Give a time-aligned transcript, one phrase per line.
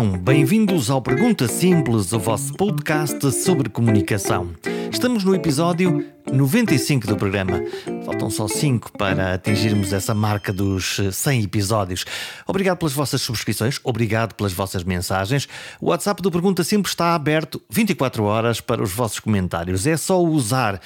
[0.00, 4.48] Bem-vindos ao Pergunta Simples, o vosso podcast sobre comunicação.
[4.90, 7.60] Estamos no episódio 95 do programa.
[8.06, 12.06] Faltam só 5 para atingirmos essa marca dos 100 episódios.
[12.46, 15.46] Obrigado pelas vossas subscrições, obrigado pelas vossas mensagens.
[15.78, 19.86] O WhatsApp do Pergunta Simples está aberto 24 horas para os vossos comentários.
[19.86, 20.80] É só usar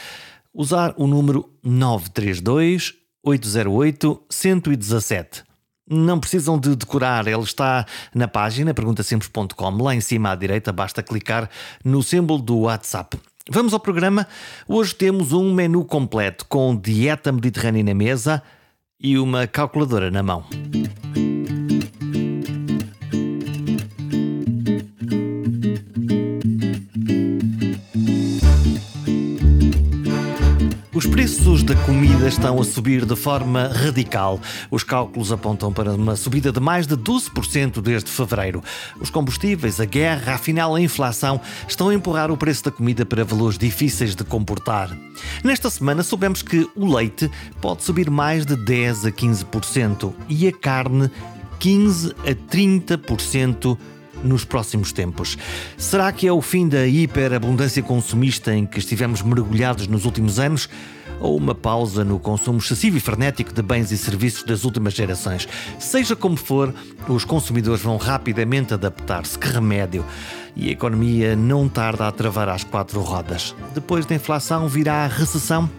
[0.53, 5.54] usar o número 932 808 117.
[5.89, 7.85] Não precisam de decorar, ele está
[8.15, 9.83] na página perguntasimples.com.
[9.83, 11.49] Lá em cima à direita basta clicar
[11.85, 13.19] no símbolo do WhatsApp.
[13.51, 14.27] Vamos ao programa.
[14.67, 18.43] Hoje temos um menu completo com dieta mediterrânea na mesa
[18.99, 20.47] e uma calculadora na mão.
[31.25, 34.39] Preços da comida estão a subir de forma radical.
[34.71, 38.63] Os cálculos apontam para uma subida de mais de 12% desde fevereiro.
[39.01, 43.25] Os combustíveis, a guerra, afinal a inflação, estão a empurrar o preço da comida para
[43.25, 44.95] valores difíceis de comportar.
[45.43, 50.53] Nesta semana soubemos que o leite pode subir mais de 10 a 15% e a
[50.53, 51.11] carne
[51.59, 53.79] 15 a 30%
[54.23, 55.39] nos próximos tempos.
[55.79, 60.69] Será que é o fim da hiperabundância consumista em que estivemos mergulhados nos últimos anos?
[61.25, 65.49] Ou uma pausa no consumo excessivo e frenético de bens e serviços das últimas gerações?
[65.79, 66.75] Seja como for,
[67.09, 69.39] os consumidores vão rapidamente adaptar-se.
[69.39, 70.05] Que remédio!
[70.55, 73.57] E a economia não tarda a travar às quatro rodas.
[73.75, 75.71] Depois da inflação virá a recessão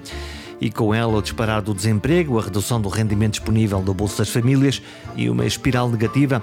[0.59, 4.29] e com ela o disparar do desemprego, a redução do rendimento disponível do bolso das
[4.29, 4.81] famílias
[5.15, 6.41] e uma espiral negativa.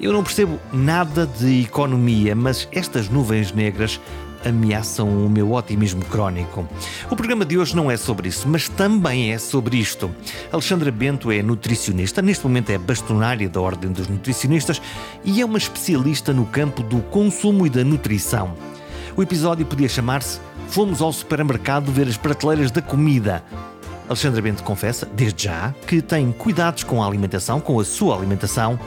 [0.00, 4.00] Eu não percebo nada de economia, mas estas nuvens negras
[4.44, 6.68] ameaçam o meu otimismo crónico.
[7.10, 10.10] O programa de hoje não é sobre isso, mas também é sobre isto.
[10.52, 14.80] Alexandra Bento é nutricionista, neste momento é bastonária da Ordem dos Nutricionistas
[15.24, 18.54] e é uma especialista no campo do consumo e da nutrição.
[19.16, 23.44] O episódio podia chamar-se Fomos ao supermercado ver as prateleiras da comida.
[24.08, 28.78] Alexandra Bento confessa, desde já, que tem cuidados com a alimentação, com a sua alimentação,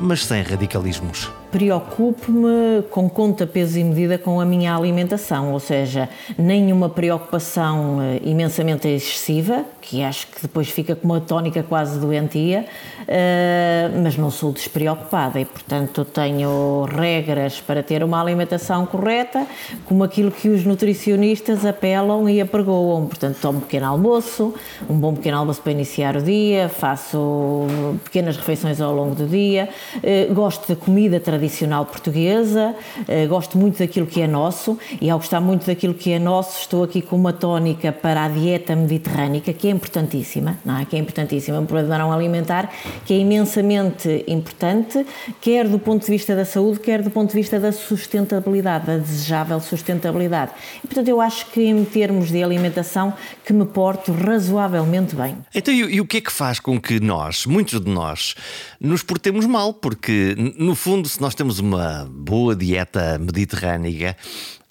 [0.00, 6.08] mas sem radicalismos preocupo-me com conta, peso e medida com a minha alimentação, ou seja,
[6.36, 12.66] nenhuma preocupação eh, imensamente excessiva, que acho que depois fica com uma tónica quase doentia,
[13.06, 19.46] eh, mas não sou despreocupada e, portanto, tenho regras para ter uma alimentação correta,
[19.86, 23.06] como aquilo que os nutricionistas apelam e apregoam.
[23.06, 24.54] Portanto, tomo um pequeno almoço,
[24.88, 27.66] um bom pequeno almoço para iniciar o dia, faço
[28.04, 29.70] pequenas refeições ao longo do dia,
[30.02, 32.74] eh, gosto de comida tradicional tradicional portuguesa,
[33.06, 36.60] eh, gosto muito daquilo que é nosso e, ao gostar muito daquilo que é nosso,
[36.60, 40.84] estou aqui com uma tónica para a dieta mediterrânica, que é importantíssima, não é?
[40.84, 42.70] Que é importantíssima, um padrão alimentar
[43.06, 45.06] que é imensamente importante,
[45.40, 48.96] quer do ponto de vista da saúde, quer do ponto de vista da sustentabilidade, da
[48.96, 50.52] desejável sustentabilidade.
[50.82, 55.36] E, portanto, eu acho que em termos de alimentação que me porto razoavelmente bem.
[55.54, 58.34] Então, e, e o que é que faz com que nós, muitos de nós,
[58.80, 59.72] nos portemos mal?
[59.72, 64.16] Porque, no fundo, se nós nós temos uma boa dieta mediterrânea,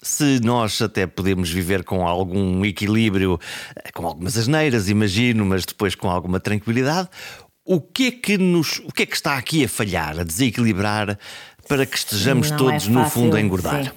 [0.02, 3.38] se nós até podemos viver com algum equilíbrio,
[3.76, 7.08] eh, com algumas asneiras, imagino, mas depois com alguma tranquilidade,
[7.64, 11.16] o que é que nos, o que é que está aqui a falhar, a desequilibrar
[11.68, 13.84] para que estejamos Não é todos é fácil, no fundo a engordar?
[13.84, 13.90] Sim.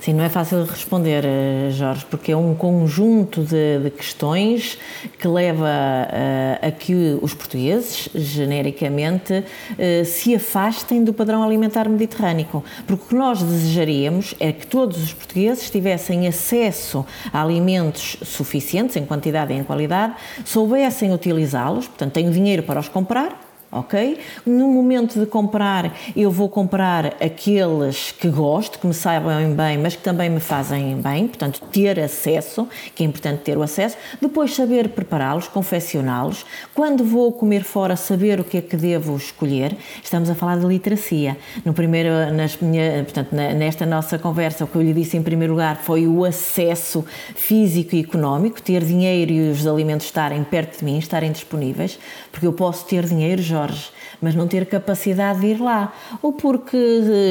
[0.00, 4.78] Sim, não é fácil responder, eh, Jorge, porque é um conjunto de, de questões
[5.18, 12.64] que leva uh, a que os portugueses, genericamente, uh, se afastem do padrão alimentar mediterrâneo.
[12.86, 18.96] Porque o que nós desejaríamos é que todos os portugueses tivessem acesso a alimentos suficientes,
[18.96, 20.14] em quantidade e em qualidade,
[20.44, 24.18] soubessem utilizá-los, portanto, tenho dinheiro para os comprar ok?
[24.44, 29.96] No momento de comprar, eu vou comprar aqueles que gosto, que me saibam bem, mas
[29.96, 33.96] que também me fazem bem, portanto, ter acesso, que é importante ter o acesso.
[34.20, 36.44] Depois, saber prepará-los, confeccioná-los.
[36.74, 39.74] Quando vou comer fora, saber o que é que devo escolher.
[40.02, 41.38] Estamos a falar de literacia.
[41.64, 45.76] No primeiro, nas portanto, nesta nossa conversa, o que eu lhe disse em primeiro lugar
[45.76, 47.04] foi o acesso
[47.34, 51.98] físico e económico, ter dinheiro e os alimentos estarem perto de mim, estarem disponíveis,
[52.30, 56.32] porque eu posso ter dinheiro, já Jorge, mas não ter capacidade de ir lá, ou
[56.32, 56.76] porque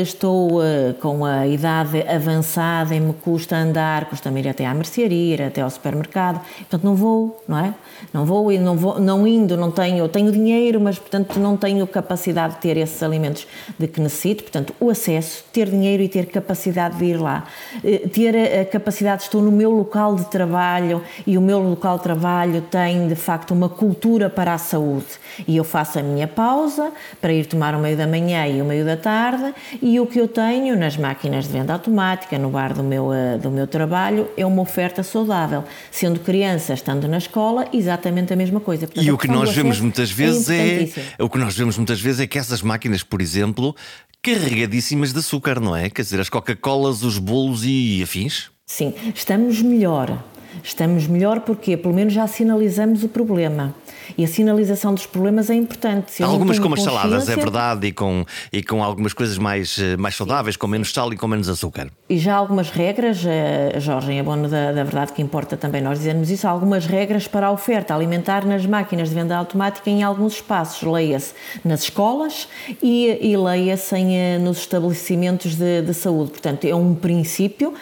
[0.02, 5.36] estou uh, com a idade avançada e me custa andar, custa-me ir até à mercearia,
[5.36, 7.74] ir até ao supermercado, portanto não vou, não é?
[8.14, 11.86] Não vou e não vou, não indo, não tenho, tenho dinheiro, mas portanto não tenho
[11.86, 16.26] capacidade de ter esses alimentos de que necessito, portanto o acesso, ter dinheiro e ter
[16.28, 17.46] capacidade de ir lá,
[17.78, 21.98] uh, ter a, a capacidade, estou no meu local de trabalho e o meu local
[21.98, 25.20] de trabalho tem de facto uma cultura para a saúde.
[25.48, 28.62] E eu faço a minha minha pausa para ir tomar o meio da manhã e
[28.62, 32.50] o meio da tarde e o que eu tenho nas máquinas de venda automática, no
[32.50, 35.64] bar do meu, uh, do meu trabalho, é uma oferta saudável.
[35.90, 38.86] Sendo criança, estando na escola, exatamente a mesma coisa.
[38.86, 42.00] Portanto, e o que nós vemos muitas vezes é, é o que nós vemos muitas
[42.00, 43.76] vezes é que essas máquinas, por exemplo,
[44.22, 45.90] carregadíssimas de açúcar, não é?
[45.90, 48.52] Quer dizer, as Coca-Colas, os bolos e afins?
[48.66, 50.24] Sim, estamos melhor.
[50.64, 53.74] Estamos melhor porque, pelo menos, já sinalizamos o problema.
[54.18, 56.22] E a sinalização dos problemas é importante.
[56.22, 60.16] Algumas como as saladas, é verdade, e com, e com algumas coisas mais, eh, mais
[60.16, 61.90] saudáveis, com menos sal e com menos açúcar.
[62.10, 65.82] E já há algumas regras, eh, Jorge, é bom da, da verdade que importa também
[65.82, 69.90] nós dizermos isso, há algumas regras para a oferta alimentar nas máquinas de venda automática
[69.90, 70.82] em alguns espaços.
[70.82, 72.48] Leia-se nas escolas
[72.82, 76.32] e, e leia-se eh, nos estabelecimentos de, de saúde.
[76.32, 77.74] Portanto, é um princípio,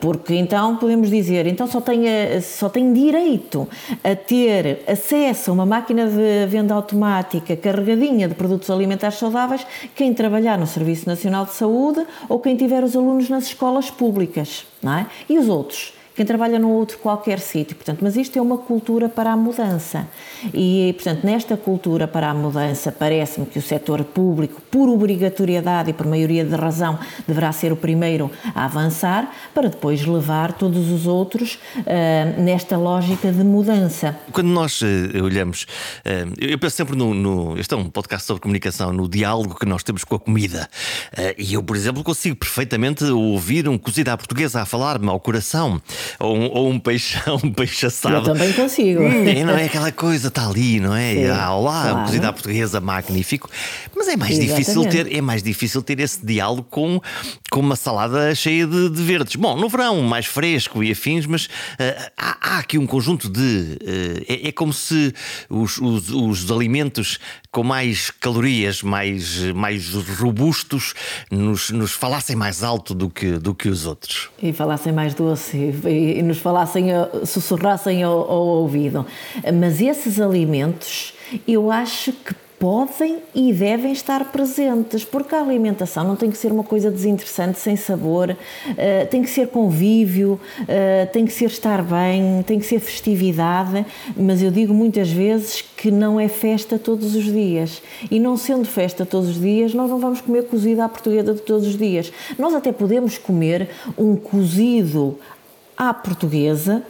[0.00, 1.99] porque então podemos dizer, então só tem,
[2.42, 3.68] só tem direito
[4.02, 10.58] a ter acesso uma máquina de venda automática carregadinha de produtos alimentares saudáveis quem trabalhar
[10.58, 15.06] no Serviço Nacional de Saúde ou quem tiver os alunos nas escolas públicas, não é?
[15.28, 15.99] E os outros?
[16.14, 17.76] Quem trabalha num outro qualquer sítio.
[17.76, 20.06] Portanto, mas isto é uma cultura para a mudança.
[20.52, 25.92] E, portanto, nesta cultura para a mudança, parece-me que o setor público, por obrigatoriedade e
[25.92, 31.06] por maioria de razão, deverá ser o primeiro a avançar, para depois levar todos os
[31.06, 34.18] outros uh, nesta lógica de mudança.
[34.32, 34.86] Quando nós uh,
[35.22, 35.62] olhamos,
[36.04, 37.58] uh, eu penso sempre no, no.
[37.58, 40.68] Este é um podcast sobre comunicação, no diálogo que nós temos com a comida.
[41.38, 45.80] e eu, por exemplo, consigo perfeitamente ouvir um cozido à portuguesa a falar-me ao coração
[46.18, 48.16] ou um, ou um peixe, um peixe assado.
[48.16, 49.02] Eu também consigo.
[49.02, 51.14] Hum, não é aquela coisa, está ali, não é?
[51.14, 52.06] Sim, ah, olá, claro.
[52.06, 53.48] cozida à portuguesa, magnífico.
[53.94, 57.00] Mas é mais difícil ter, é mais difícil ter esse diálogo com,
[57.50, 59.36] com uma salada cheia de, de verdes.
[59.36, 63.78] Bom, no verão mais fresco e afins, mas uh, há, há, aqui um conjunto de.
[63.82, 65.12] Uh, é, é, como se
[65.48, 67.18] os, os, os, alimentos
[67.50, 70.94] com mais calorias, mais, mais robustos,
[71.30, 74.30] nos, nos falassem mais alto do que, do que os outros.
[74.42, 75.56] E falassem mais doce
[75.90, 76.88] e, nos falassem,
[77.24, 79.04] sussurrassem ao, ao ouvido.
[79.58, 81.14] Mas esses alimentos,
[81.46, 86.52] eu acho que podem e devem estar presentes, porque a alimentação não tem que ser
[86.52, 91.82] uma coisa desinteressante, sem sabor, uh, tem que ser convívio, uh, tem que ser estar
[91.82, 97.16] bem, tem que ser festividade, mas eu digo muitas vezes que não é festa todos
[97.16, 97.82] os dias.
[98.10, 101.40] E não sendo festa todos os dias, nós não vamos comer cozido à portuguesa de
[101.40, 102.12] todos os dias.
[102.38, 105.18] Nós até podemos comer um cozido
[105.80, 106.82] à portuguesa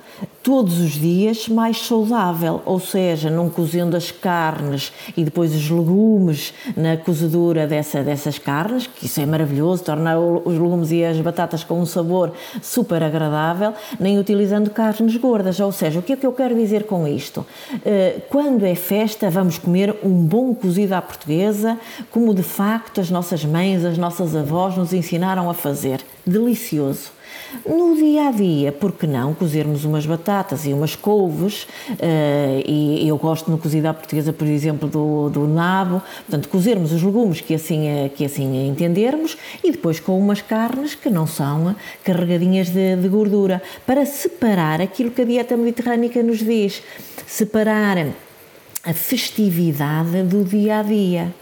[0.43, 6.53] todos os dias mais saudável, ou seja, não cozendo as carnes e depois os legumes
[6.77, 11.63] na cozedura dessa, dessas carnes, que isso é maravilhoso, torna os legumes e as batatas
[11.63, 15.61] com um sabor super agradável, nem utilizando carnes gordas.
[15.61, 17.47] Ou seja, o que é que eu quero dizer com isto?
[17.85, 21.79] Eh, quando é festa, vamos comer um bom cozido à portuguesa,
[22.11, 26.01] como de facto as nossas mães, as nossas avós nos ensinaram a fazer.
[26.27, 27.20] Delicioso.
[27.67, 31.65] No dia a dia, por que não cozermos umas batatas e umas couves?
[31.91, 36.03] Uh, e eu gosto no cozido à portuguesa, por exemplo, do, do nabo.
[36.27, 40.95] Portanto, cozermos os legumes que assim, eh, que assim entendermos e depois com umas carnes
[40.95, 41.75] que não são
[42.05, 46.83] carregadinhas de, de gordura, para separar aquilo que a dieta mediterrânica nos diz.
[47.27, 47.99] Separar
[48.85, 51.35] a festividade do dia a dia.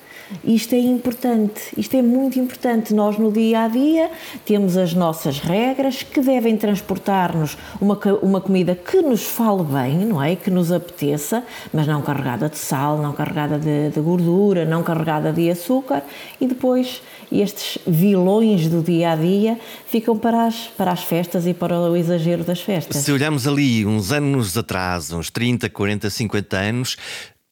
[0.44, 2.92] Isto é importante, isto é muito importante.
[2.94, 4.10] Nós, no dia a dia,
[4.44, 10.22] temos as nossas regras que devem transportar-nos uma, uma comida que nos fale bem, não
[10.22, 10.36] é?
[10.36, 11.42] Que nos apeteça,
[11.72, 16.02] mas não carregada de sal, não carregada de, de gordura, não carregada de açúcar
[16.40, 21.54] e depois estes vilões do dia a dia ficam para as, para as festas e
[21.54, 23.02] para o exagero das festas.
[23.02, 26.96] Se olharmos ali uns anos atrás, uns 30, 40, 50 anos,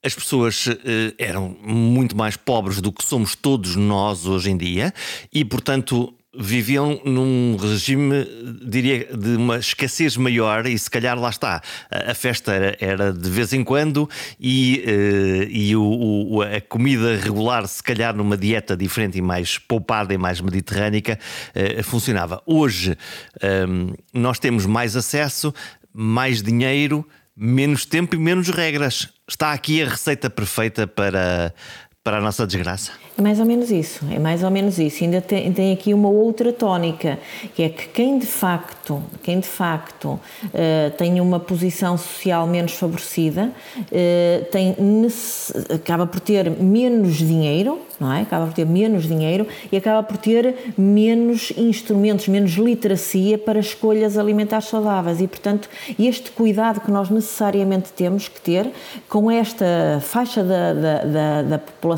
[0.06, 0.74] as pessoas uh,
[1.18, 4.94] eram muito mais pobres do que somos todos nós hoje em dia
[5.34, 8.24] e, portanto, viviam num regime,
[8.62, 11.60] diria, de uma escassez maior e se calhar lá está.
[11.90, 14.08] A festa era, era de vez em quando
[14.38, 19.58] e, uh, e o, o, a comida regular, se calhar numa dieta diferente e mais
[19.58, 21.18] poupada e mais mediterrânica,
[21.54, 22.40] uh, funcionava.
[22.46, 22.96] Hoje
[23.68, 25.52] um, nós temos mais acesso,
[25.92, 27.04] mais dinheiro
[27.36, 29.15] menos tempo e menos regras.
[29.28, 31.52] Está aqui a receita perfeita para,
[32.06, 32.92] para a nossa desgraça?
[33.18, 35.02] É mais ou menos isso, é mais ou menos isso.
[35.02, 37.18] Ainda tem, tem aqui uma outra tónica,
[37.52, 40.20] que é que quem de facto, quem de facto uh,
[40.96, 44.76] tem uma posição social menos favorecida, uh, tem,
[45.74, 48.20] acaba por ter menos dinheiro, não é?
[48.20, 54.16] Acaba por ter menos dinheiro e acaba por ter menos instrumentos, menos literacia para escolhas
[54.16, 58.70] alimentares saudáveis e, portanto, este cuidado que nós necessariamente temos que ter
[59.08, 59.64] com esta
[60.02, 61.95] faixa da, da, da, da população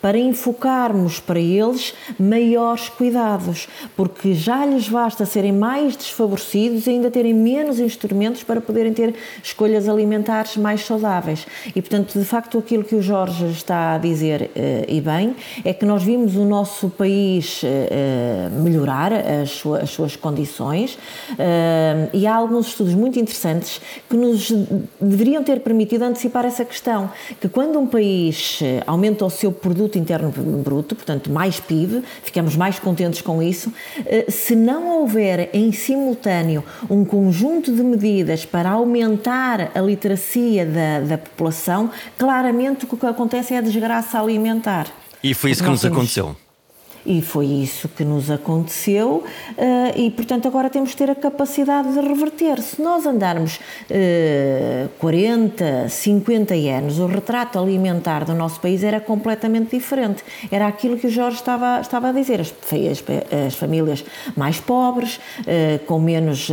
[0.00, 7.10] para enfocarmos para eles maiores cuidados, porque já lhes basta serem mais desfavorecidos e ainda
[7.10, 11.46] terem menos instrumentos para poderem ter escolhas alimentares mais saudáveis.
[11.74, 15.72] E, portanto, de facto, aquilo que o Jorge está a dizer, eh, e bem, é
[15.72, 20.98] que nós vimos o nosso país uh, melhorar as, suas, as suas condições
[22.12, 24.52] e há alguns estudos muito interessantes que nos
[25.00, 27.10] deveriam ter permitido antecipar essa questão,
[27.40, 32.78] que quando um país aumenta o seu produto interno bruto, portanto mais PIB, ficamos mais
[32.78, 39.70] contentes com isso, uh, se não houver em simultâneo um conjunto de medidas para aumentar
[39.74, 44.86] a literacia da, da população, claramente o que acontece é a desgraça alimentar.
[45.22, 46.36] E foi isso que nos aconteceu.
[47.06, 49.24] E foi isso que nos aconteceu,
[49.58, 52.62] uh, e portanto agora temos que ter a capacidade de reverter.
[52.62, 59.76] Se nós andarmos uh, 40, 50 anos, o retrato alimentar do nosso país era completamente
[59.76, 60.24] diferente.
[60.50, 63.04] Era aquilo que o Jorge estava, estava a dizer: as, as,
[63.46, 64.02] as famílias
[64.34, 66.48] mais pobres, uh, com menos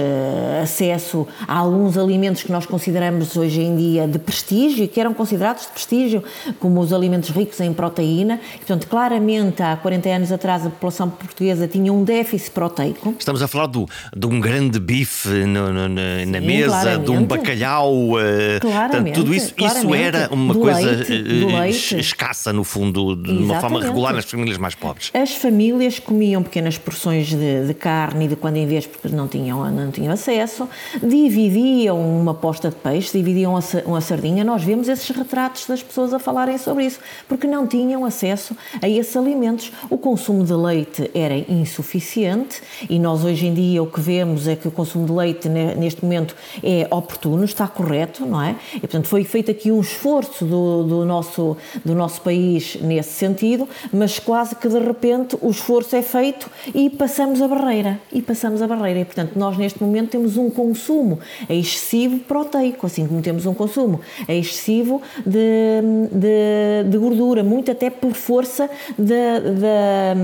[0.61, 5.63] acesso a alguns alimentos que nós consideramos hoje em dia de prestígio, que eram considerados
[5.63, 6.23] de prestígio,
[6.59, 8.39] como os alimentos ricos em proteína.
[8.57, 13.15] Portanto, claramente há 40 anos a população portuguesa tinha um déficit proteico.
[13.17, 17.05] Estamos a falar do, de um grande bife no, no, na Sim, mesa, claramente.
[17.05, 17.93] de um bacalhau.
[18.11, 23.43] Uh, claramente, tudo isso, isso era uma coisa leite, uh, escassa, no fundo, de Exatamente.
[23.43, 25.11] uma forma regular nas famílias mais pobres.
[25.13, 29.27] As famílias comiam pequenas porções de, de carne e de quando em vez, porque não
[29.27, 30.67] tinham, não tinham acesso,
[31.01, 34.43] dividiam uma posta de peixe, dividiam uma sardinha.
[34.43, 38.87] Nós vemos esses retratos das pessoas a falarem sobre isso, porque não tinham acesso a
[38.87, 39.71] esses alimentos.
[39.89, 44.47] O consumo consumo de leite era insuficiente e nós hoje em dia o que vemos
[44.47, 48.55] é que o consumo de leite neste momento é oportuno, está correto, não é?
[48.75, 53.67] E portanto foi feito aqui um esforço do, do, nosso, do nosso país nesse sentido,
[53.91, 58.61] mas quase que de repente o esforço é feito e passamos a barreira, e passamos
[58.61, 61.19] a barreira e portanto nós neste momento temos um consumo
[61.49, 68.13] excessivo proteico, assim como temos um consumo excessivo de, de, de gordura, muito até por
[68.13, 70.20] força da, da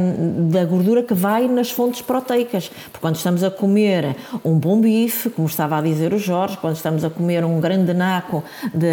[0.50, 2.70] da gordura que vai nas fontes proteicas.
[2.70, 6.76] Porque quando estamos a comer um bom bife, como estava a dizer o Jorge, quando
[6.76, 8.88] estamos a comer um grande naco de,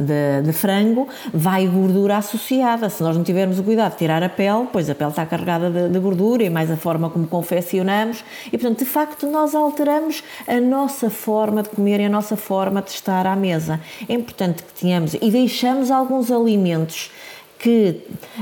[0.00, 2.88] de, de frango, vai gordura associada.
[2.88, 5.70] Se nós não tivermos o cuidado de tirar a pele, pois a pele está carregada
[5.70, 8.24] de, de gordura e mais a forma como confeccionamos.
[8.46, 12.82] E, portanto, de facto, nós alteramos a nossa forma de comer e a nossa forma
[12.82, 13.80] de estar à mesa.
[14.08, 17.10] É importante que tenhamos e deixamos alguns alimentos
[17.64, 17.96] que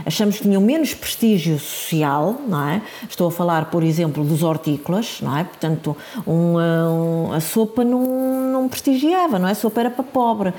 [0.04, 2.82] achamos que tinham menos prestígio social, não é?
[3.08, 5.44] Estou a falar, por exemplo, dos hortícolas, não é?
[5.44, 9.52] Portanto, um, um, a sopa não, não prestigiava, não é?
[9.52, 10.52] A sopa era para pobre.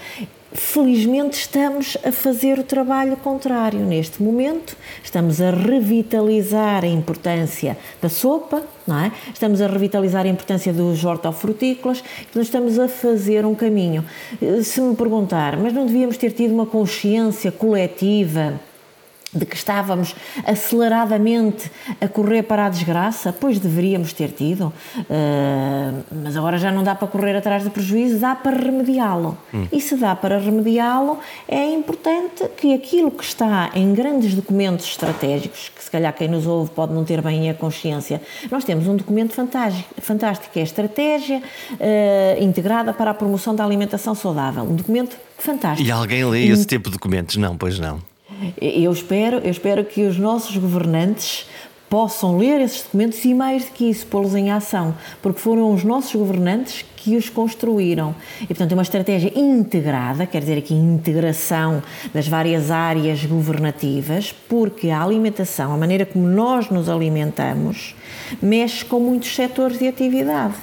[0.56, 8.08] Felizmente estamos a fazer o trabalho contrário neste momento, estamos a revitalizar a importância da
[8.08, 9.12] sopa, não é?
[9.34, 14.06] Estamos a revitalizar a importância dos hortofrutícolas, então estamos a fazer um caminho.
[14.64, 18.60] Se me perguntar, mas não devíamos ter tido uma consciência coletiva
[19.34, 26.38] de que estávamos aceleradamente a correr para a desgraça, pois deveríamos ter tido, uh, mas
[26.38, 29.38] agora já não dá para correr atrás do prejuízo, dá para remediá-lo.
[29.54, 29.68] Hum.
[29.72, 35.72] E se dá para remediá-lo, é importante que aquilo que está em grandes documentos estratégicos,
[35.76, 38.22] que se calhar quem nos ouve pode não ter bem a consciência,
[38.52, 43.56] nós temos um documento fantástico, fantástico que é a Estratégia uh, Integrada para a Promoção
[43.56, 44.64] da Alimentação Saudável.
[44.64, 45.88] Um documento fantástico.
[45.88, 47.36] E alguém lê esse tipo de documentos?
[47.38, 48.13] Não, pois não.
[48.60, 51.48] Eu espero, eu espero que os nossos governantes
[51.94, 55.84] possam ler esses documentos e, mais do que isso, pô-los em ação, porque foram os
[55.84, 58.16] nossos governantes que os construíram.
[58.42, 64.90] E, portanto, é uma estratégia integrada, quer dizer aqui integração das várias áreas governativas, porque
[64.90, 67.94] a alimentação, a maneira como nós nos alimentamos,
[68.42, 70.56] mexe com muitos setores de atividade.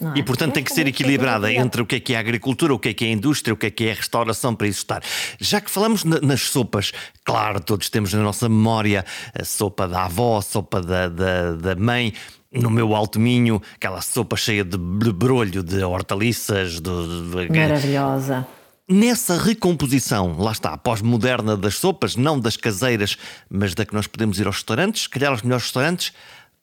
[0.00, 0.18] É?
[0.18, 2.78] E portanto tem que ser equilibrada entre o que é que é a agricultura, o
[2.78, 4.78] que é que é a indústria, o que é que é a restauração para isso
[4.78, 5.02] estar.
[5.40, 6.92] Já que falamos nas sopas,
[7.24, 11.76] claro, todos temos na nossa memória a sopa da avó, a sopa da, da, da
[11.76, 12.12] mãe
[12.52, 16.80] no meu alto minho, aquela sopa cheia de brolho de hortaliças.
[16.80, 17.58] De, de...
[17.58, 18.46] Maravilhosa.
[18.90, 23.18] Nessa recomposição, lá está, pós-moderna das sopas, não das caseiras,
[23.50, 26.10] mas da que nós podemos ir aos restaurantes, se calhar aos melhores restaurantes,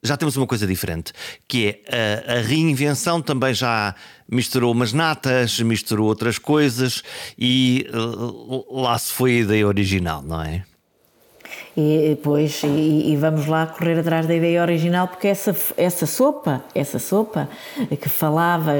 [0.05, 1.11] já temos uma coisa diferente,
[1.47, 3.95] que é a, a, reinvenção também já
[4.29, 7.03] misturou umas natas, misturou outras coisas
[7.37, 10.63] e uh, lá se foi a ideia original, não é?
[11.77, 16.63] E, pois, e, e, vamos lá correr atrás da ideia original, porque essa, essa sopa,
[16.73, 17.49] essa sopa
[17.99, 18.71] que falava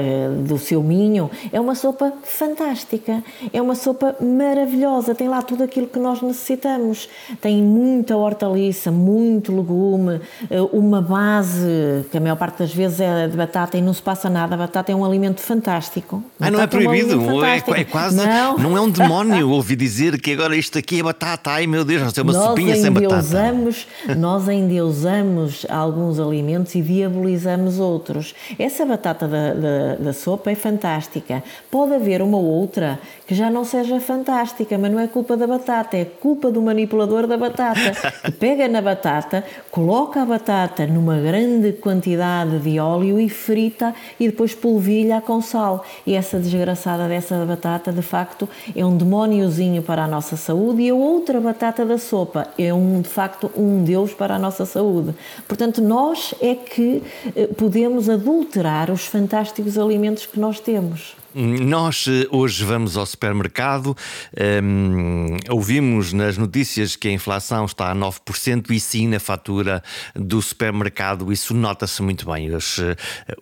[0.46, 3.22] do seu minho, é uma sopa fantástica,
[3.52, 7.08] é uma sopa maravilhosa, tem lá tudo aquilo que nós necessitamos.
[7.40, 13.28] Tem muita hortaliça, muito legume, eh, uma base que a maior parte das vezes é
[13.28, 14.54] de batata e não se passa nada.
[14.54, 16.22] A batata é um alimento fantástico.
[16.40, 17.12] Ah, não é proibido?
[17.12, 18.16] É, um é, é, quase.
[18.16, 18.58] Não.
[18.58, 21.50] não é um demónio ouvir dizer que agora isto aqui é batata.
[21.50, 27.78] Ai meu Deus, vai é uma nós sopinha endeusamos, nós endeusamos alguns alimentos e diabolizamos
[27.78, 28.34] outros.
[28.58, 31.42] Essa batata da, da, da sopa é fantástica.
[31.70, 35.96] Pode haver uma outra que já não seja fantástica, mas não é culpa da batata,
[35.96, 37.92] é culpa do manipulador da batata,
[38.24, 44.28] que pega na batata, coloca a batata numa grande quantidade de óleo e frita e
[44.28, 45.84] depois polvilha com sal.
[46.06, 50.90] E essa desgraçada dessa batata, de facto, é um demóniozinho para a nossa saúde e
[50.90, 55.14] a outra batata da sopa é um, de facto, um Deus para a nossa saúde.
[55.46, 57.02] Portanto, nós é que
[57.34, 61.16] eh, podemos adulterar os fantásticos alimentos que nós temos.
[61.38, 63.88] Nós eh, hoje vamos ao supermercado,
[64.34, 69.82] um, ehm, ouvimos nas notícias que a inflação está a 9% e sim na fatura
[70.14, 72.54] do supermercado isso nota-se muito bem.
[72.54, 72.96] Os, uh,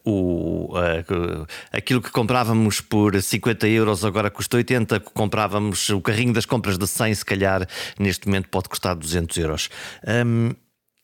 [0.04, 6.46] o, uh, aquilo que comprávamos por 50 euros agora custa 80, comprávamos o carrinho das
[6.46, 7.64] compras de 100, se calhar
[7.96, 9.70] neste momento pode custar 200 euros.
[10.04, 10.56] Um, ehm,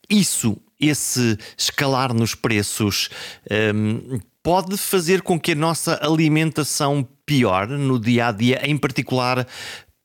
[0.09, 3.09] isso esse escalar nos preços
[3.49, 8.77] um, ehm, pode fazer com que a nossa alimentação piore no dia a dia, em
[8.77, 9.47] particular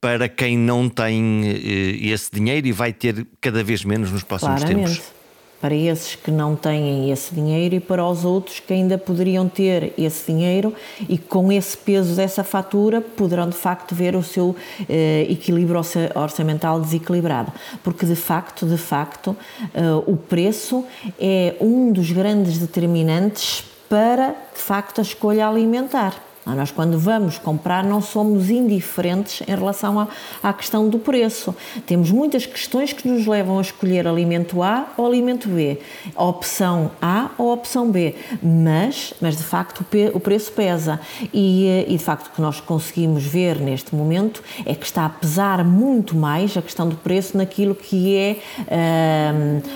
[0.01, 4.63] para quem não tem eh, esse dinheiro e vai ter cada vez menos nos próximos
[4.63, 4.95] Claramente.
[4.95, 5.17] tempos?
[5.59, 9.95] Para esses que não têm esse dinheiro e para os outros que ainda poderiam ter
[9.97, 10.73] esse dinheiro
[11.09, 14.55] e com esse peso dessa fatura poderão de facto ver o seu
[14.87, 15.81] eh, equilíbrio
[16.15, 17.51] orçamental desequilibrado.
[17.83, 19.35] Porque de facto, de facto,
[19.73, 20.85] eh, o preço
[21.19, 26.26] é um dos grandes determinantes para, de facto, a escolha alimentar.
[26.55, 30.07] Nós, quando vamos comprar, não somos indiferentes em relação à,
[30.41, 31.53] à, questão do preço.
[31.87, 35.81] Temos muitas questões que nos levam a escolher alimento A ou alimento B,
[36.15, 41.01] opção A ou opção B, mas, mas de facto o, preço pesa.
[41.35, 45.05] E, eh, e de facto o que nós conseguimos ver neste momento é que está
[45.05, 48.37] a pesar muito mais a questão do preço naquilo que é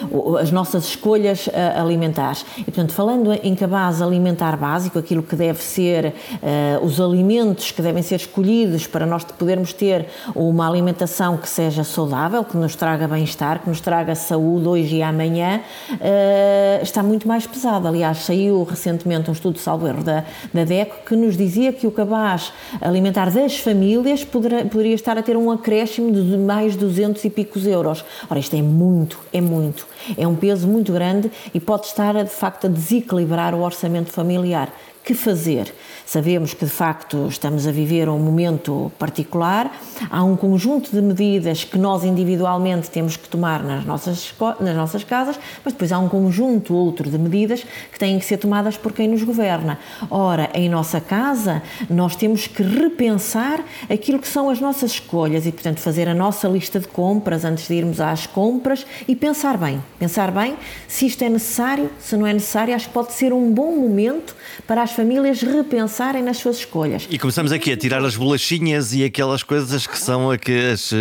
[0.09, 2.45] uh, as nossas escolhas uh, alimentares.
[2.59, 6.15] E portanto, falando em cabaz alimentar básico, aquilo que deve ser.
[6.37, 11.49] Uh, uh, os alimentos que devem ser escolhidos para nós podermos ter uma alimentação que
[11.49, 15.61] seja saudável, que nos traga bem-estar, que nos traga saúde hoje e amanhã,
[15.93, 17.89] uh, está muito mais pesado.
[17.89, 21.91] Aliás, saiu recentemente um estudo, salvo erro, da, da DECO, que nos dizia que o
[21.91, 27.31] cabaz alimentar das famílias poderia, poderia estar a ter um acréscimo de mais 200 e
[27.31, 28.05] picos euros.
[28.29, 29.87] Ora, isto é muito, é muito.
[30.17, 34.73] É um peso muito grande e pode estar, de facto, a desequilibrar o orçamento familiar
[35.05, 35.73] que fazer.
[36.05, 39.73] Sabemos que de facto estamos a viver um momento particular,
[40.11, 45.05] há um conjunto de medidas que nós individualmente temos que tomar nas nossas, nas nossas
[45.05, 48.93] casas, mas depois há um conjunto outro de medidas que têm que ser tomadas por
[48.93, 49.79] quem nos governa.
[50.11, 55.53] Ora, em nossa casa, nós temos que repensar aquilo que são as nossas escolhas e,
[55.53, 59.83] portanto, fazer a nossa lista de compras antes de irmos às compras e pensar bem,
[59.99, 60.57] pensar bem
[60.89, 64.35] se isto é necessário, se não é necessário, acho que pode ser um bom momento
[64.67, 67.09] para as famílias repensarem nas suas escolhas.
[67.11, 70.97] E começamos aqui a tirar as bolachinhas e aquelas coisas que são aquelas, uh,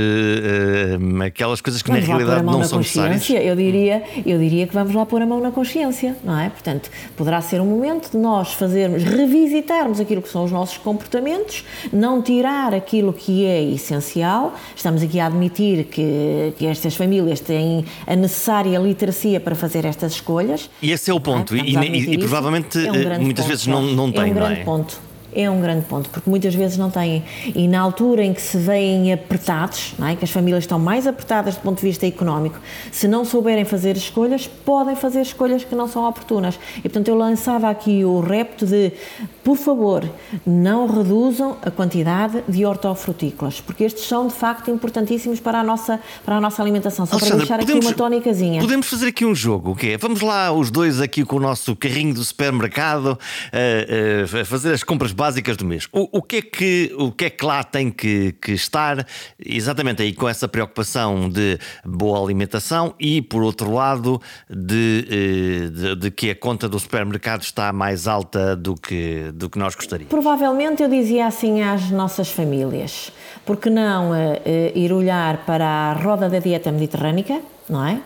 [1.02, 3.30] uh, aquelas coisas que vamos na realidade não na são necessárias.
[3.30, 6.50] Eu diria, eu diria que vamos lá pôr a mão na consciência, não é?
[6.50, 11.66] Portanto, poderá ser um momento de nós fazermos, revisitarmos aquilo que são os nossos comportamentos,
[11.92, 14.56] não tirar aquilo que é essencial.
[14.78, 20.14] Estamos aqui a admitir que, que estas famílias têm a necessária literacia para fazer estas
[20.14, 20.70] escolhas.
[20.82, 21.54] E esse é o ponto.
[21.54, 21.58] É?
[21.58, 23.50] E, e, e, provavelmente é um eh, muitas ponto.
[23.50, 24.64] vezes não não, não tem, é um grande é?
[24.64, 27.24] ponto é um grande ponto, porque muitas vezes não têm.
[27.56, 30.16] E na altura em que se veem apertados, não é?
[30.16, 32.60] que as famílias estão mais apertadas do ponto de vista económico,
[32.92, 36.60] se não souberem fazer escolhas, podem fazer escolhas que não são oportunas.
[36.78, 38.92] E portanto eu lançava aqui o repto de,
[39.44, 40.10] por favor,
[40.46, 46.00] não reduzam a quantidade de hortofrutícolas, porque estes são de facto importantíssimos para a nossa,
[46.26, 47.06] para a nossa alimentação.
[47.06, 48.62] Só Alexandra, para deixar podemos, aqui uma tónicazinha.
[48.62, 49.98] Podemos fazer aqui um jogo, o quê?
[49.98, 53.18] Vamos lá os dois aqui com o nosso carrinho do supermercado,
[53.52, 55.86] a, a fazer as compras básicas do mês.
[55.92, 59.06] O, o, que, é que, o que é que lá tem que, que estar
[59.38, 65.96] exatamente aí com essa preocupação de boa alimentação e, por outro lado, de, eh, de,
[65.98, 70.10] de que a conta do supermercado está mais alta do que, do que nós gostaríamos?
[70.10, 73.12] Provavelmente eu dizia assim às nossas famílias,
[73.46, 74.16] porque não uh,
[74.74, 78.00] ir olhar para a roda da dieta mediterrânica, não é?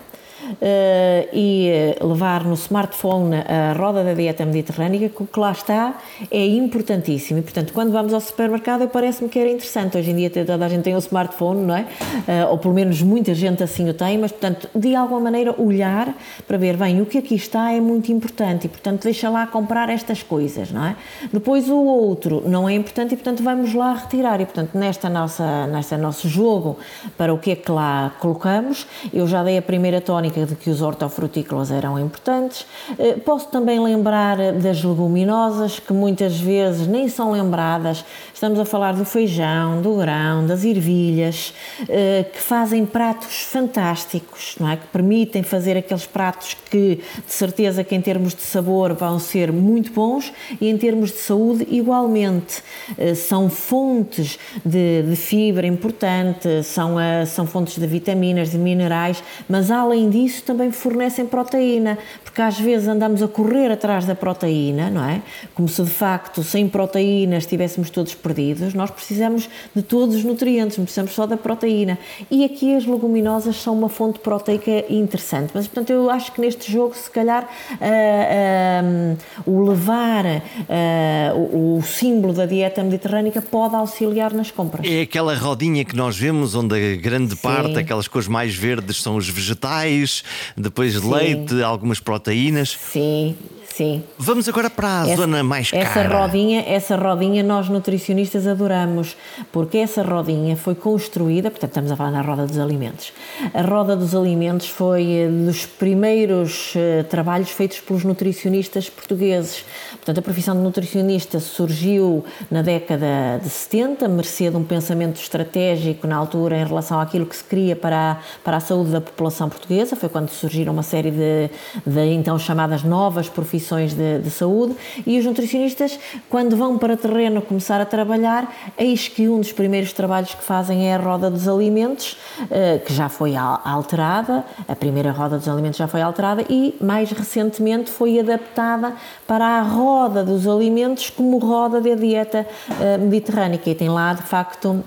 [0.51, 5.51] Uh, e eh, levar no smartphone a roda da dieta mediterrânica, que o que lá
[5.51, 5.97] está
[6.29, 7.39] é importantíssimo.
[7.39, 9.97] E, portanto, quando vamos ao supermercado, parece-me que era interessante.
[9.97, 11.81] Hoje em dia toda a gente tem um smartphone, não é?
[11.81, 16.13] Uh, ou pelo menos muita gente assim o tem, mas, portanto, de alguma maneira olhar
[16.47, 19.89] para ver, bem, o que aqui está é muito importante e, portanto, deixa lá comprar
[19.89, 20.95] estas coisas, não é?
[21.31, 24.41] Depois o outro não é importante e, portanto, vamos lá retirar.
[24.41, 26.77] E, portanto, nesta nossa, nesta nosso jogo
[27.17, 30.69] para o que é que lá colocamos, eu já dei a primeira tónica de que
[30.69, 32.65] os hortofrutícolas eram importantes.
[32.97, 38.03] Eh, posso também lembrar das leguminosas, que muitas vezes nem são lembradas.
[38.43, 41.53] Estamos a falar do feijão, do grão, das ervilhas,
[41.87, 44.75] eh, que fazem pratos fantásticos, não é?
[44.75, 49.49] Que permitem fazer aqueles pratos que, de certeza, que em termos de sabor vão ser
[49.49, 52.61] muito bons e em termos de saúde igualmente.
[52.97, 59.71] Eh, são fontes de, de fibra importante, são, são fontes de vitaminas, de minerais, mas
[59.71, 64.89] além disso isso também fornecem proteína, porque às vezes andamos a correr atrás da proteína,
[64.89, 65.21] não é?
[65.53, 68.32] Como se de facto sem proteínas estivéssemos todos perdidos.
[68.73, 71.97] Nós precisamos de todos os nutrientes, não precisamos só da proteína.
[72.29, 75.51] E aqui as leguminosas são uma fonte proteica interessante.
[75.53, 81.77] Mas, portanto, eu acho que neste jogo, se calhar, uh, uh, o levar uh, o,
[81.77, 84.85] o, símbolo da dieta mediterrânica pode auxiliar nas compras.
[84.89, 87.41] É aquela rodinha que nós vemos onde a grande Sim.
[87.41, 90.23] parte, aquelas cores mais verdes, são os vegetais
[90.57, 91.13] depois Sim.
[91.13, 92.77] leite, algumas proteínas.
[92.79, 93.35] Sim,
[93.75, 94.03] Sim.
[94.19, 95.83] Vamos agora para a essa, zona mais cara.
[95.83, 99.17] Essa rodinha, essa rodinha nós nutricionistas adoramos,
[99.51, 103.11] porque essa rodinha foi construída, portanto estamos a falar na roda dos alimentos.
[103.51, 109.65] A roda dos alimentos foi eh, dos primeiros uh, trabalhos feitos pelos nutricionistas portugueses.
[110.03, 116.05] Portanto, a profissão de nutricionista surgiu na década de 70, mercê de um pensamento estratégico
[116.05, 119.47] na altura em relação àquilo que se queria para a, para a saúde da população
[119.47, 119.95] portuguesa.
[119.95, 121.49] Foi quando surgiram uma série de,
[121.87, 124.75] de então chamadas novas profissões de, de, saúde
[125.07, 125.97] e os nutricionistas,
[126.29, 130.85] quando vão para terreno começar a trabalhar, eis que um dos primeiros trabalhos que fazem
[130.89, 132.17] é a roda dos alimentos,
[132.51, 137.09] eh, que já foi alterada, a primeira roda dos alimentos já foi alterada e mais
[137.11, 138.91] recentemente foi adaptada
[139.25, 139.92] para a roda
[140.25, 142.45] dos alimentos como roda da dieta
[142.79, 144.83] eh, mediterrânica e tem lá de facto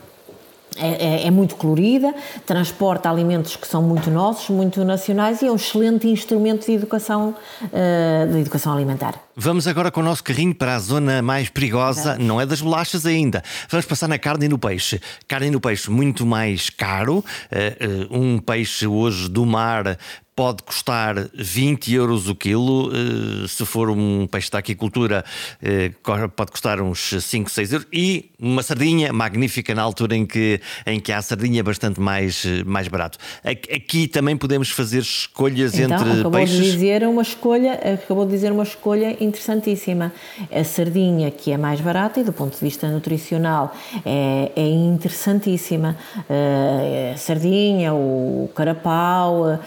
[0.78, 2.14] é, é, é, muito colorida,
[2.44, 7.34] transporta alimentos que são muito nossos, muito nacionais e é um excelente instrumento de educação,
[7.62, 9.14] uh, de educação alimentar.
[9.34, 13.06] Vamos agora com o nosso carrinho para a zona mais perigosa, não é das bolachas
[13.06, 13.42] ainda.
[13.70, 15.00] Vamos passar na carne e no peixe.
[15.26, 17.24] Carne e no peixe muito mais caro.
[17.50, 19.98] Uh, um peixe hoje do mar
[20.36, 22.92] pode custar 20 euros o quilo.
[22.92, 25.24] Eh, se for um peixe da aquicultura,
[25.62, 25.90] eh,
[26.36, 27.88] pode custar uns 5, 6 euros.
[27.90, 32.62] E uma sardinha magnífica na altura em que, em que há sardinha bastante mais, eh,
[32.64, 33.16] mais barato.
[33.42, 36.56] Aqui também podemos fazer escolhas então, entre acabou peixes.
[36.56, 40.12] De dizer uma escolha, acabou de dizer uma escolha interessantíssima.
[40.52, 45.96] A sardinha, que é mais barata e do ponto de vista nutricional é, é interessantíssima.
[46.28, 49.58] A sardinha, o carapau,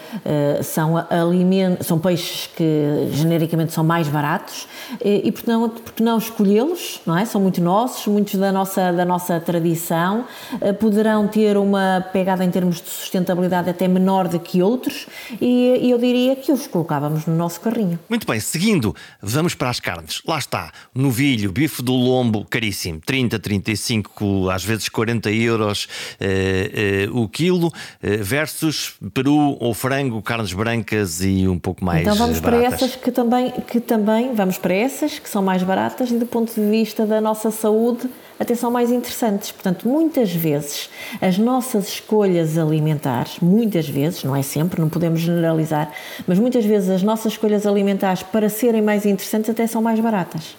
[0.62, 4.66] são, alimentos, são peixes que genericamente são mais baratos
[5.04, 7.24] e, e porque não, porque não escolhê-los, não é?
[7.24, 10.24] São muito nossos, muitos da nossa, da nossa tradição,
[10.60, 15.06] eh, poderão ter uma pegada em termos de sustentabilidade até menor do que outros
[15.40, 17.98] e, e eu diria que os colocávamos no nosso carrinho.
[18.08, 20.22] Muito bem, seguindo, vamos para as carnes.
[20.26, 27.08] Lá está, novilho, bife do lombo, caríssimo, 30, 35, às vezes 40 euros eh, eh,
[27.12, 32.40] o quilo, eh, versus peru ou frango, carnes brancas e um pouco mais Então vamos
[32.40, 32.68] baratas.
[32.68, 36.26] para essas que também, que também, vamos para essas que são mais baratas e do
[36.26, 38.08] ponto de vista da nossa saúde
[38.38, 39.52] até são mais interessantes.
[39.52, 40.88] Portanto, muitas vezes
[41.20, 45.92] as nossas escolhas alimentares, muitas vezes, não é sempre, não podemos generalizar,
[46.26, 50.56] mas muitas vezes as nossas escolhas alimentares para serem mais interessantes até são mais baratas.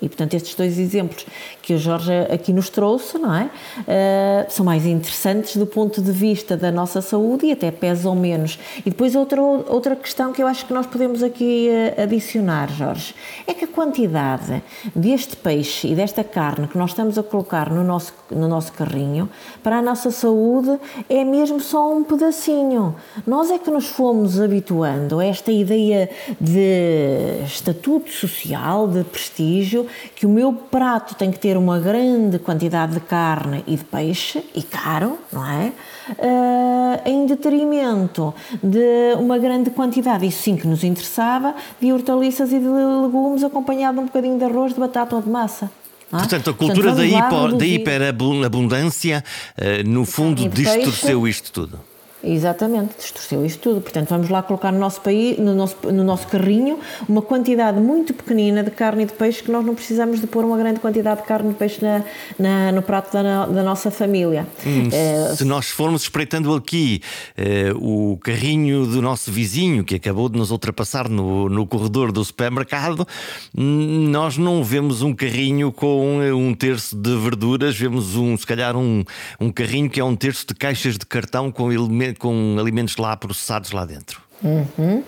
[0.00, 1.24] E, portanto, estes dois exemplos
[1.62, 3.44] que o Jorge aqui nos trouxe, não é?
[3.44, 8.58] Uh, são mais interessantes do ponto de vista da nossa saúde e até pesam menos.
[8.80, 13.14] E depois outra, outra questão que eu acho que nós podemos aqui uh, adicionar, Jorge,
[13.46, 14.62] é que a quantidade
[14.94, 19.30] deste peixe e desta carne que nós estamos a colocar no nosso, no nosso carrinho,
[19.62, 20.78] para a nossa saúde,
[21.08, 22.94] é mesmo só um pedacinho.
[23.26, 30.26] Nós é que nos fomos habituando a esta ideia de estatuto social, de prestígio, que
[30.26, 34.62] o meu prato tem que ter uma grande quantidade de carne e de peixe, e
[34.62, 35.72] caro, não é?
[36.10, 42.58] Uh, em detrimento de uma grande quantidade, isso sim que nos interessava, de hortaliças e
[42.58, 45.70] de legumes acompanhado de um bocadinho de arroz, de batata ou de massa.
[46.12, 46.18] É?
[46.18, 49.24] Portanto, a cultura Portanto, da, hiper, da hiperabundância,
[49.58, 51.80] uh, no fundo, distorceu isto tudo.
[52.26, 53.80] Exatamente, distorceu isso tudo.
[53.80, 58.12] Portanto, vamos lá colocar no nosso, país, no, nosso, no nosso carrinho uma quantidade muito
[58.12, 61.20] pequenina de carne e de peixe que nós não precisamos de pôr uma grande quantidade
[61.20, 62.02] de carne e de peixe na,
[62.36, 64.44] na no prato da, da, nossa família.
[64.66, 67.00] Hum, é, se nós formos espreitando aqui
[67.36, 72.24] eh, o carrinho do nosso vizinho que acabou de nos ultrapassar no, no corredor do
[72.24, 73.06] supermercado,
[73.56, 78.46] hum, nós não vemos um carrinho com eh, um terço de verduras, vemos um, se
[78.46, 79.04] calhar um,
[79.38, 83.16] um carrinho que é um terço de caixas de cartão com elementos com alimentos lá
[83.16, 84.20] processados lá dentro.
[84.42, 85.02] Uhum.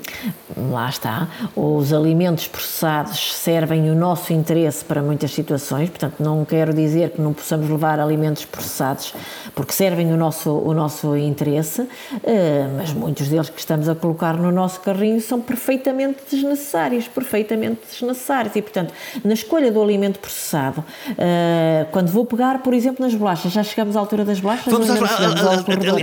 [0.71, 1.29] Lá está.
[1.55, 7.21] Os alimentos processados servem o nosso interesse para muitas situações, portanto, não quero dizer que
[7.21, 9.15] não possamos levar alimentos processados
[9.55, 11.87] porque servem o nosso, o nosso interesse,
[12.25, 17.81] eh, mas muitos deles que estamos a colocar no nosso carrinho são perfeitamente desnecessários perfeitamente
[17.91, 18.55] desnecessários.
[18.57, 18.93] E, portanto,
[19.25, 20.85] na escolha do alimento processado,
[21.17, 24.73] eh, quando vou pegar, por exemplo, nas bolachas, já chegamos à altura das bolachas?
[24.73, 25.01] Vamos às,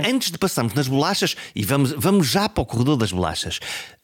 [0.08, 3.15] antes de passarmos nas bolachas, e vamos, vamos já para o corredor das bolachas.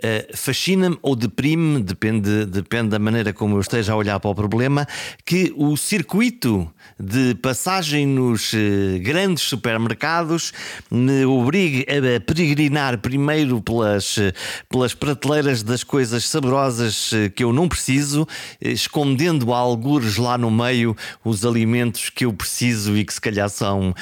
[0.03, 4.35] Uh, Fascina-me ou deprime-me, depende, depende da maneira como eu esteja a olhar para o
[4.35, 4.87] problema,
[5.25, 8.57] que o circuito de passagem nos uh,
[9.01, 10.53] grandes supermercados
[10.91, 14.33] me obrigue a peregrinar primeiro pelas, uh,
[14.69, 18.27] pelas prateleiras das coisas saborosas que eu não preciso,
[18.61, 23.95] escondendo algures lá no meio os alimentos que eu preciso e que se calhar são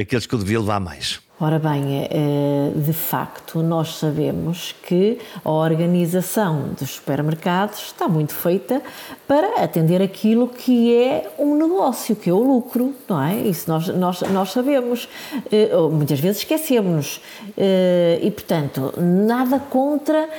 [0.00, 1.25] aqueles que eu devia levar mais.
[1.38, 8.80] Ora bem, é, de facto, nós sabemos que a organização dos supermercados está muito feita
[9.28, 13.36] para atender aquilo que é um negócio, que é o lucro, não é?
[13.36, 15.10] Isso nós, nós, nós sabemos.
[15.52, 17.20] É, muitas vezes esquecemos.
[17.54, 20.30] E, portanto, nada contra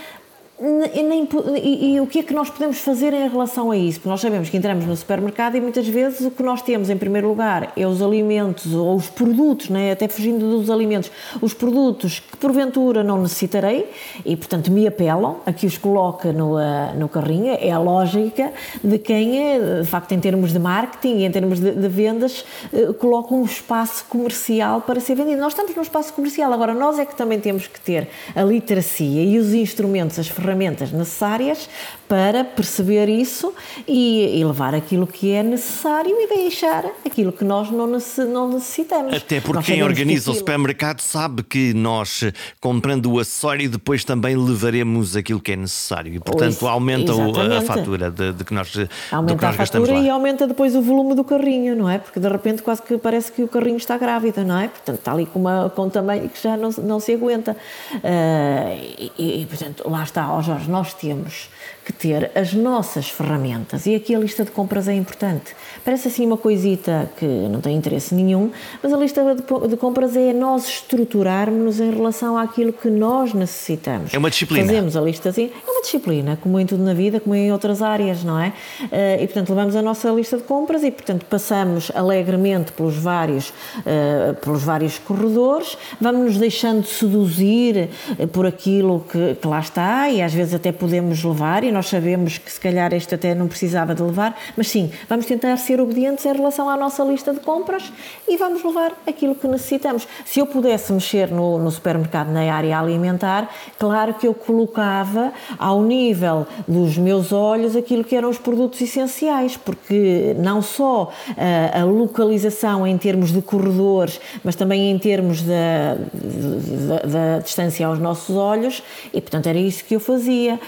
[0.60, 1.30] e, nem,
[1.62, 4.00] e, e, o que é que nós podemos fazer em relação a isso?
[4.00, 6.98] Porque nós sabemos que entramos no supermercado e muitas vezes o que nós temos em
[6.98, 9.92] primeiro lugar é os alimentos ou os produtos, né?
[9.92, 13.88] até fugindo dos alimentos, os produtos que porventura não necessitarei
[14.26, 16.56] e portanto me apelam a que os coloque no,
[16.98, 17.56] no carrinho.
[17.60, 18.52] É a lógica
[18.84, 22.44] de quem, é, de facto, em termos de marketing e em termos de, de vendas,
[22.74, 25.40] uh, coloca um espaço comercial para ser vendido.
[25.40, 29.24] Nós estamos no espaço comercial, agora nós é que também temos que ter a literacia
[29.24, 31.70] e os instrumentos, as ferramentas ferramentas necessárias
[32.08, 33.54] para perceber isso
[33.88, 39.14] e, e, levar aquilo que é necessário e deixar aquilo que nós não, necessitamos.
[39.14, 42.24] Até porque quem organiza o supermercado sabe que nós,
[42.60, 47.62] comprando o acessório, depois também levaremos aquilo que é necessário e, portanto, Isso, aumenta a
[47.62, 48.74] fatura de, de, que nós,
[49.12, 51.98] aumenta que nós a fatura e aumenta depois o volume do carrinho, não é?
[51.98, 54.68] Porque de repente quase que parece que o carrinho está grávida, não é?
[54.70, 57.56] Portanto, está ali com, uma, com um tamanho que já não, não se aguenta.
[57.96, 61.50] Uh, e, e, portanto, lá está, ó Jorge, nós temos
[61.86, 65.56] que ter as nossas ferramentas e aqui a lista de compras é importante.
[65.84, 70.16] Parece assim uma coisita que não tem interesse nenhum, mas a lista de, de compras
[70.16, 74.14] é nós estruturarmos em relação àquilo que nós necessitamos.
[74.14, 74.66] É uma disciplina.
[74.66, 77.82] Fazemos a lista assim, é uma disciplina, como em tudo na vida, como em outras
[77.82, 78.54] áreas, não é?
[78.92, 83.50] Eh, e portanto levamos a nossa lista de compras e portanto passamos alegremente pelos vários,
[83.50, 90.10] uh, pelos vários corredores, vamos nos deixando seduzir eh, por aquilo que, que lá está
[90.10, 93.48] e às vezes até podemos levar e nós sabemos que se calhar este até não
[93.48, 97.40] precisava de levar, mas sim, vamos tentar ser obedientes em relação à nossa lista de
[97.40, 97.92] compras
[98.28, 100.08] e vamos levar aquilo que necessitamos.
[100.26, 105.82] Se eu pudesse mexer no, no supermercado na área alimentar, claro que eu colocava ao
[105.82, 111.80] nível dos meus olhos aquilo que eram os produtos essenciais, porque não só a, eh,
[111.82, 118.00] a localização em termos de corredores, mas também em termos da, da, da distância aos
[118.00, 120.60] nossos olhos, e portanto era isso que eu fazia.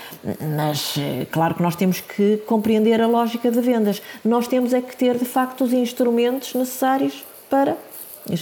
[0.58, 4.02] Mas eh, claro que nós temos que compreender a lógica de vendas.
[4.24, 7.76] Nós temos é que ter de facto os instrumentos necessários para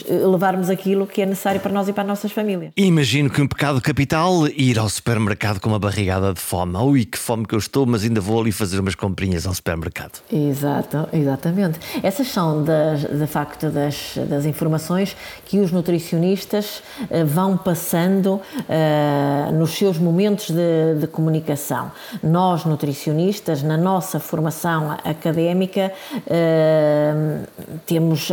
[0.10, 2.72] levarmos aquilo que é necessário para nós e para as nossas famílias.
[2.76, 6.78] Imagino que um pecado capital ir ao supermercado com uma barrigada de fome.
[6.78, 10.22] Ui, que fome que eu estou, mas ainda vou ali fazer umas comprinhas ao supermercado.
[10.32, 11.80] Exato, exatamente.
[12.04, 19.52] Essas são, das, de facto, das, das informações que os nutricionistas uh, vão passando uh,
[19.54, 21.92] nos seus momentos de, de, comunicação.
[22.22, 27.48] Nós, nutricionistas, na nossa formação académica, uh,
[27.86, 28.30] temos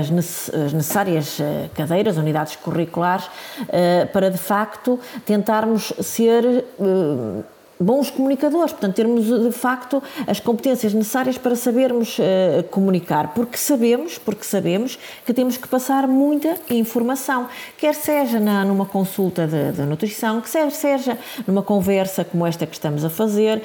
[0.00, 3.26] as necessidades necessárias eh, cadeiras, unidades curriculares,
[3.68, 7.42] eh, para de facto tentarmos ser eh,
[7.78, 14.18] bons comunicadores, portanto, termos de facto as competências necessárias para sabermos uh, comunicar, porque sabemos,
[14.18, 19.82] porque sabemos que temos que passar muita informação, quer seja na, numa consulta de, de
[19.82, 23.62] nutrição, quer seja numa conversa como esta que estamos a fazer,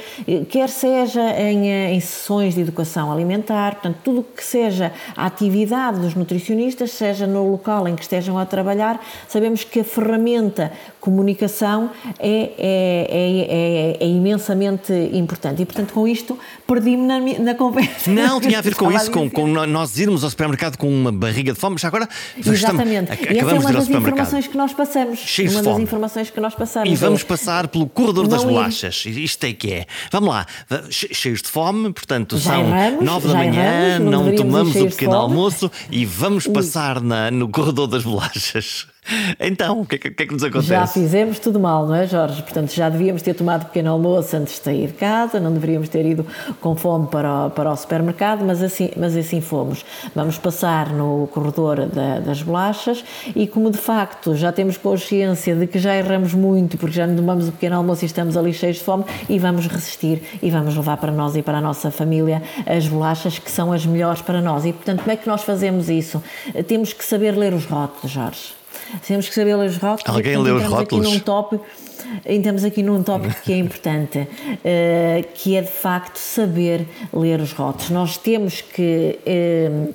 [0.50, 6.00] quer seja em, eh, em sessões de educação alimentar, portanto, tudo que seja a atividade
[6.00, 11.92] dos nutricionistas, seja no local em que estejam a trabalhar, sabemos que a ferramenta comunicação
[12.20, 15.62] é, é, é, é é imensamente importante.
[15.62, 18.10] E, portanto, com isto, perdi-me na, na, conversa.
[18.10, 21.54] Não, tinha a ver com isso, com, com, nós irmos ao supermercado com uma barriga
[21.54, 22.08] de fome, mas agora
[22.38, 23.12] Exatamente.
[23.12, 25.20] Estamos, e essa é uma das informações que nós passamos.
[25.20, 25.84] Cheios uma das fome.
[25.84, 26.90] informações que nós passamos.
[26.90, 29.04] E vamos é, passar pelo corredor das bolachas.
[29.06, 29.86] Isto é que é.
[30.12, 30.46] Vamos lá,
[30.90, 35.14] cheios de fome, portanto, já são erramos, nove da manhã, não, não tomamos o pequeno
[35.14, 38.88] almoço e vamos passar na, no corredor das bolachas.
[39.40, 40.70] Então, o que, é que, é que nos acontece?
[40.70, 42.42] Já fizemos tudo mal, não é, Jorge?
[42.42, 46.06] Portanto, já devíamos ter tomado pequeno almoço antes de sair de casa, não deveríamos ter
[46.06, 46.26] ido
[46.60, 49.86] com fome para o, para o supermercado, mas assim, mas assim fomos.
[50.16, 53.04] Vamos passar no corredor da, das bolachas
[53.36, 57.16] e, como de facto já temos consciência de que já erramos muito porque já não
[57.16, 60.76] tomamos o pequeno almoço e estamos ali cheios de fome, e vamos resistir e vamos
[60.76, 64.42] levar para nós e para a nossa família as bolachas que são as melhores para
[64.42, 64.66] nós.
[64.66, 66.22] E, portanto, como é que nós fazemos isso?
[66.68, 68.59] Temos que saber ler os rótulos, Jorge.
[69.06, 70.16] Temos que saber ler os rótulos.
[70.16, 71.06] Alguém lê os rótulos?
[71.08, 71.66] Aqui num tópico,
[72.26, 77.52] entramos aqui num tópico que é importante, uh, que é de facto saber ler os
[77.52, 77.90] rótulos.
[77.90, 79.94] Nós temos que uh,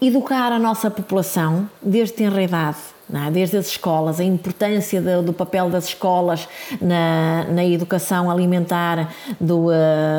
[0.00, 3.30] educar a nossa população desde tenra idade é?
[3.30, 6.48] desde as escolas, a importância do, do papel das escolas
[6.80, 9.72] na, na educação alimentar do, uh,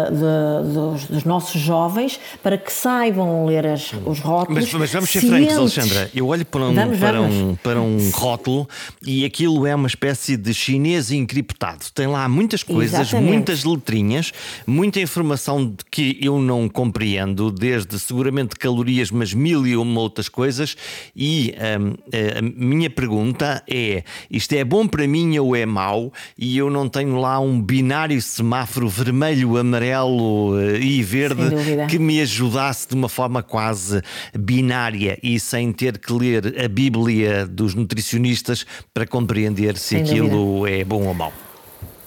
[0.09, 4.63] de, dos, dos, nossos jovens para que saibam ler as, os rótulos.
[4.63, 5.53] Mas, mas vamos ser cientes.
[5.53, 6.11] francos, Alexandra.
[6.15, 7.35] Eu olho para um, vamos, para, vamos.
[7.35, 8.69] Um, para um rótulo
[9.05, 11.83] e aquilo é uma espécie de chinês encriptado.
[11.93, 13.33] Tem lá muitas coisas, Exatamente.
[13.33, 14.31] muitas letrinhas,
[14.65, 20.77] muita informação que eu não compreendo, desde seguramente calorias, mas mil e uma outras coisas.
[21.13, 21.97] E um,
[22.37, 26.13] a minha pergunta é: isto é bom para mim ou é mau?
[26.37, 31.43] E eu não tenho lá um binário semáforo vermelho, amarelo eh, e verde
[31.89, 34.01] que me ajudasse de uma forma quase
[34.37, 40.29] binária e sem ter que ler a Bíblia dos nutricionistas para compreender se sem aquilo
[40.29, 40.77] dúvida.
[40.77, 41.33] é bom ou mau.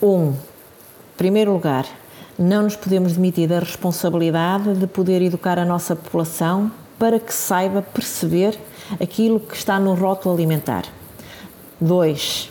[0.02, 0.35] Um,
[1.16, 1.87] primeiro lugar,
[2.38, 7.83] não nos podemos demitir da responsabilidade de poder educar a nossa população para que saiba
[7.83, 8.59] perceber
[9.00, 10.85] aquilo que está no rótulo alimentar.
[11.81, 12.50] Dois,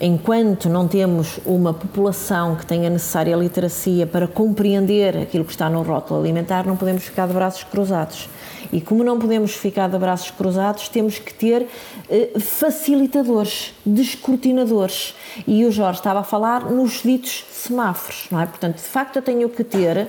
[0.00, 5.82] enquanto não temos uma população que tenha necessária literacia para compreender aquilo que está no
[5.82, 8.28] rótulo alimentar, não podemos ficar de braços cruzados.
[8.72, 11.66] E como não podemos ficar de braços cruzados, temos que ter
[12.10, 15.14] eh, facilitadores, descortinadores.
[15.46, 18.46] E o Jorge estava a falar nos ditos semáforos, não é?
[18.46, 20.08] Portanto, de facto, eu tenho que ter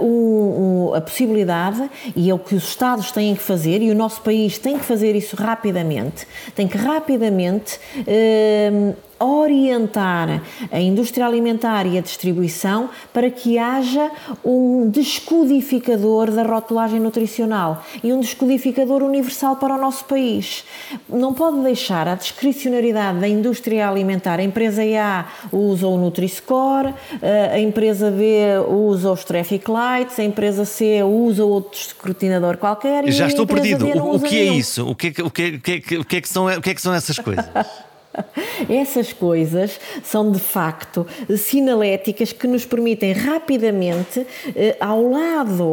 [0.00, 3.90] uh, um, um, a possibilidade, e é o que os Estados têm que fazer, e
[3.90, 7.78] o nosso país tem que fazer isso rapidamente, tem que rapidamente.
[7.98, 14.10] Uh, orientar a indústria alimentar e a distribuição para que haja
[14.44, 20.64] um descodificador da rotulagem nutricional e um descodificador universal para o nosso país.
[21.08, 24.38] Não pode deixar a discricionariedade da indústria alimentar.
[24.38, 26.94] A empresa A usa o Nutri-Score,
[27.52, 33.08] a empresa B usa os Traffic Lights, a empresa C usa outro escrutinador qualquer.
[33.10, 33.86] Já estou perdido.
[33.86, 34.88] O, o que é isso?
[34.88, 36.74] O que é, o, que, o, que, o, que é que são, o que é
[36.74, 37.44] que são essas coisas?
[38.68, 45.64] Essas coisas são de facto sinaléticas que nos permitem rapidamente, eh, ao lado,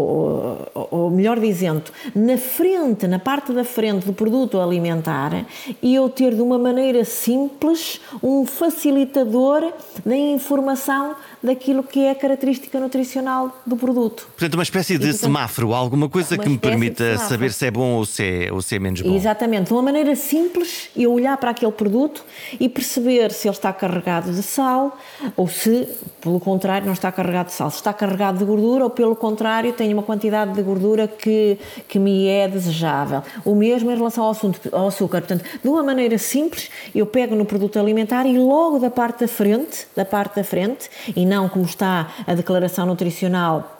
[0.91, 1.83] ou melhor dizendo,
[2.15, 5.45] na frente, na parte da frente do produto alimentar,
[5.81, 9.71] e eu ter de uma maneira simples um facilitador
[10.05, 14.27] da informação daquilo que é a característica nutricional do produto.
[14.37, 17.71] Portanto, uma espécie de e, portanto, semáforo, alguma coisa que me permita saber se é
[17.71, 19.15] bom ou se é, ou se é menos bom.
[19.15, 22.23] Exatamente, de uma maneira simples, eu olhar para aquele produto
[22.59, 24.97] e perceber se ele está carregado de sal
[25.35, 25.87] ou se,
[26.21, 27.69] pelo contrário, não está carregado de sal.
[27.69, 31.99] Se está carregado de gordura ou, pelo contrário, tem uma quantidade de gordura que, que
[31.99, 33.23] me é desejável.
[33.45, 34.35] O mesmo em relação ao,
[34.71, 35.21] ao açúcar.
[35.21, 39.27] Portanto, de uma maneira simples, eu pego no produto alimentar e logo da parte da
[39.27, 43.79] frente, da parte da frente, e não como está a declaração nutricional,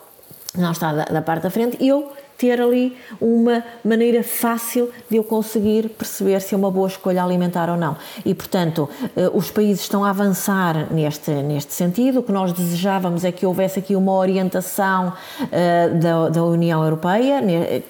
[0.56, 2.10] não está da, da parte da frente, eu
[2.40, 7.68] ter ali uma maneira fácil de eu conseguir perceber se é uma boa escolha alimentar
[7.68, 7.98] ou não.
[8.24, 12.20] E, portanto, eh, os países estão a avançar neste, neste sentido.
[12.20, 15.12] O que nós desejávamos é que houvesse aqui uma orientação
[15.42, 17.42] uh, da, da União Europeia,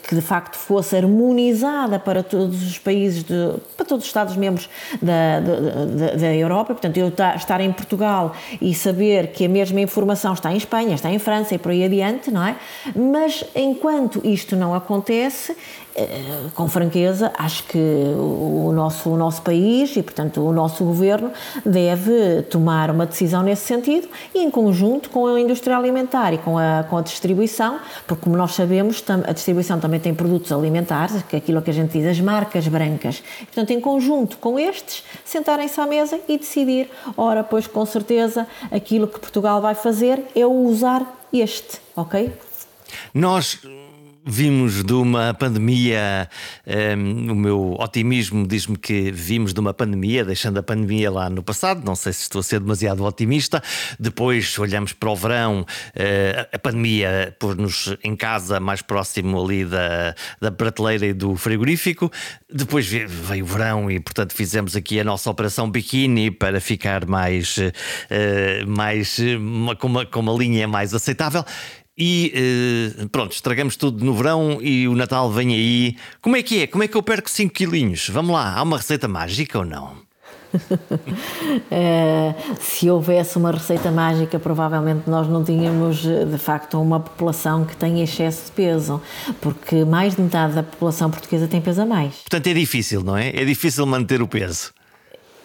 [0.03, 4.69] que de facto fosse harmonizada para todos os países, de, para todos os Estados-membros
[5.01, 6.75] da, da, da, Europa.
[6.75, 11.11] Portanto, eu estar em Portugal e saber que a mesma informação está em Espanha, está
[11.11, 12.57] em França e por aí adiante, não é?
[12.97, 15.57] Mas enquanto isto não acontece,
[15.95, 21.33] eh, com franqueza, acho que o nosso, o nosso país e, portanto, o nosso governo
[21.65, 26.57] deve tomar uma decisão nesse sentido e em conjunto com a indústria alimentar e com
[26.57, 31.37] a, com a distribuição, porque, como nós sabemos, a distribuição também tem produtos alimentares, que
[31.37, 33.23] é aquilo que a gente diz, as marcas brancas.
[33.41, 39.09] Portanto, em conjunto com estes, sentarem-se à mesa e decidir, ora, pois, com certeza, aquilo
[39.09, 42.33] que Portugal vai fazer é usar este, ok?
[43.13, 43.59] Nós
[44.31, 46.29] vimos de uma pandemia,
[46.67, 51.29] um, ehm, o meu otimismo diz-me que vimos de uma pandemia, deixando a pandemia lá
[51.29, 53.63] no passado, não sei se estou a ser demasiado otimista.
[53.99, 60.15] Depois olhamos para o verão, uh, a pandemia pôs-nos em casa mais próximo ali da,
[60.41, 62.11] da prateleira e do frigorífico.
[62.53, 67.57] Depois veio o verão e, portanto, fizemos aqui a nossa operação biquíni para ficar mais,
[67.59, 71.45] uh, mais uma, com, uma, com uma linha mais aceitável.
[72.03, 75.97] E uh, pronto, estragamos tudo no verão e o Natal vem aí.
[76.23, 76.67] Como é que é?
[76.67, 78.09] Como é que eu perco 5 quilinhos?
[78.09, 79.93] Vamos lá, há uma receita mágica ou não?
[81.71, 87.77] é, se houvesse uma receita mágica, provavelmente nós não tínhamos de facto uma população que
[87.77, 89.03] tem excesso de peso,
[89.39, 92.15] porque mais de metade da população portuguesa tem peso a mais.
[92.15, 93.29] Portanto, é difícil, não é?
[93.29, 94.73] É difícil manter o peso.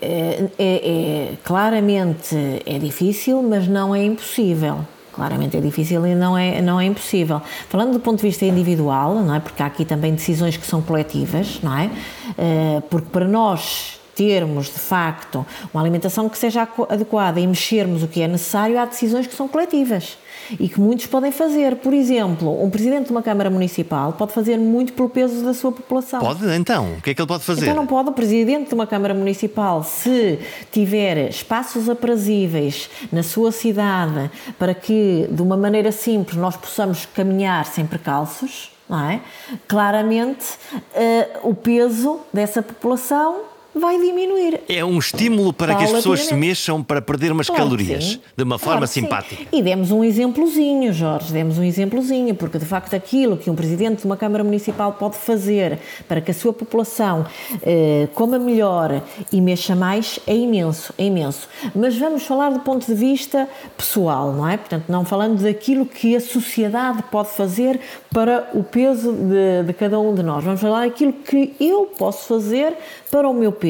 [0.02, 2.34] É, é, é claramente
[2.66, 4.86] é difícil, mas não é impossível.
[5.16, 7.42] Claramente é difícil e não é, não é impossível.
[7.70, 9.40] Falando do ponto de vista individual, não é?
[9.40, 11.90] porque há aqui também decisões que são coletivas, não é?
[12.38, 18.08] Eh, porque para nós termos, de facto, uma alimentação que seja adequada e mexermos o
[18.08, 20.18] que é necessário, há decisões que são coletivas
[20.60, 21.76] e que muitos podem fazer.
[21.78, 25.72] Por exemplo, um presidente de uma Câmara Municipal pode fazer muito pelo peso da sua
[25.72, 26.20] população.
[26.20, 26.94] Pode, então?
[26.98, 27.64] O que é que ele pode fazer?
[27.64, 30.40] Então não pode o presidente de uma Câmara Municipal, se
[30.72, 37.66] tiver espaços aprazíveis na sua cidade para que, de uma maneira simples, nós possamos caminhar
[37.66, 39.22] sem percalços, não é?
[39.68, 44.62] Claramente, uh, o peso dessa população vai diminuir.
[44.70, 48.44] É um estímulo para que as pessoas se mexam para perder umas claro calorias de
[48.44, 49.44] uma forma claro simpática.
[49.52, 54.00] E demos um exemplozinho, Jorge, demos um exemplozinho, porque de facto aquilo que um presidente
[54.02, 57.26] de uma Câmara Municipal pode fazer para que a sua população
[57.64, 59.02] eh, coma melhor
[59.32, 61.48] e mexa mais é imenso, é imenso.
[61.76, 63.48] Mas vamos falar do ponto de vista
[63.78, 64.58] pessoal, não é?
[64.58, 67.80] Portanto, não falando daquilo que a sociedade pode fazer
[68.12, 70.44] para o peso de, de cada um de nós.
[70.44, 72.74] Vamos falar daquilo que eu posso fazer
[73.12, 73.65] para o meu peso,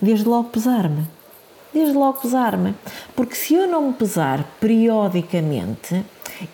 [0.00, 1.04] desde logo pesar-me.
[1.72, 2.74] Desde logo pesar-me.
[3.14, 6.04] Porque se eu não me pesar periodicamente,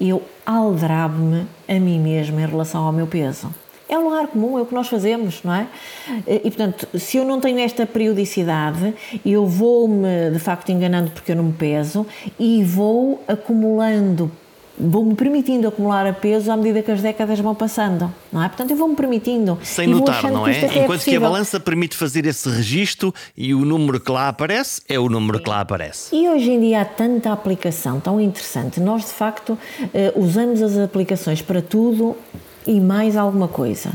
[0.00, 3.52] eu aldrabo-me a mim mesma em relação ao meu peso.
[3.88, 5.68] É um lugar comum, é o que nós fazemos, não é?
[6.26, 8.92] E, portanto, se eu não tenho esta periodicidade,
[9.24, 12.04] eu vou-me, de facto, enganando porque eu não me peso
[12.38, 14.30] e vou acumulando
[14.78, 18.48] vou-me permitindo acumular a peso à medida que as décadas vão passando, não é?
[18.48, 19.58] Portanto, eu vou-me permitindo.
[19.62, 20.52] Sem notar, não é?
[20.52, 24.28] é Enquanto é que a balança permite fazer esse registro e o número que lá
[24.28, 26.14] aparece é o número que lá aparece.
[26.14, 28.80] E hoje em dia há tanta aplicação tão interessante.
[28.80, 29.58] Nós, de facto,
[29.92, 32.16] eh, usamos as aplicações para tudo
[32.66, 33.90] e mais alguma coisa.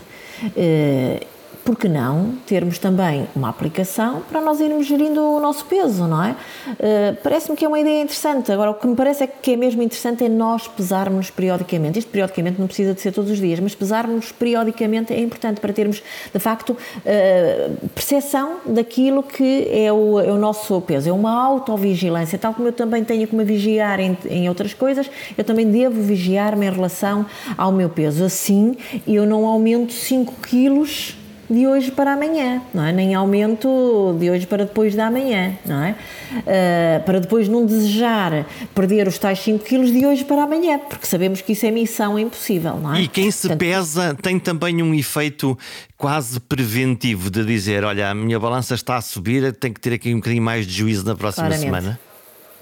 [1.64, 6.24] Por que não termos também uma aplicação para nós irmos gerindo o nosso peso, não
[6.24, 6.32] é?
[6.32, 8.52] Uh, Parece-me que é uma ideia interessante.
[8.52, 12.00] Agora, o que me parece é que é mesmo interessante é nós pesarmos periodicamente.
[12.00, 15.72] Isto periodicamente não precisa de ser todos os dias, mas pesarmos periodicamente é importante para
[15.72, 16.02] termos,
[16.34, 21.10] de facto, uh, percepção daquilo que é o, é o nosso peso.
[21.10, 25.10] É uma autovigilância, tal como eu também tenho que me vigiar em, em outras coisas,
[25.38, 28.24] eu também devo vigiar-me em relação ao meu peso.
[28.24, 28.76] Assim,
[29.08, 31.21] eu não aumento 5 quilos
[31.52, 32.94] de hoje para amanhã, não é?
[32.94, 35.92] Nem aumento de hoje para depois da manhã, não é?
[36.32, 41.06] Uh, para depois não desejar perder os tais 5 quilos de hoje para amanhã, porque
[41.06, 43.02] sabemos que isso é missão impossível, não é?
[43.02, 45.58] E quem se Portanto, pesa tem também um efeito
[45.98, 50.14] quase preventivo de dizer, olha, a minha balança está a subir, tenho que ter aqui
[50.14, 51.66] um bocadinho mais de juízo na próxima claramente.
[51.66, 52.00] semana.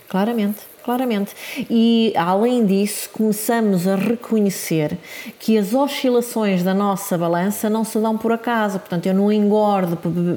[0.07, 1.35] Claramente claramente.
[1.69, 4.97] E além disso, começamos a reconhecer
[5.37, 8.79] que as oscilações da nossa balança não se dão por acaso.
[8.79, 9.95] Portanto, eu não engordo